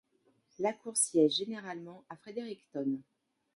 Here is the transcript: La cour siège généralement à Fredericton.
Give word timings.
La 0.57 0.73
cour 0.73 0.97
siège 0.97 1.35
généralement 1.35 2.03
à 2.09 2.15
Fredericton. 2.17 2.97